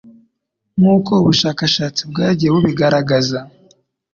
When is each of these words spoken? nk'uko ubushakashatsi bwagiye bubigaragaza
nk'uko 0.79 1.11
ubushakashatsi 1.21 2.01
bwagiye 2.09 2.49
bubigaragaza 2.55 3.39